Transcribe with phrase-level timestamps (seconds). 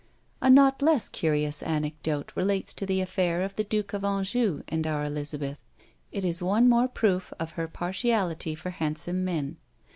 [0.41, 4.87] A not less curious anecdote relates to the affair of the Duke of Anjou and
[4.87, 5.61] our Elizabeth;
[6.11, 9.57] it is one more proof of her partiality for handsome men.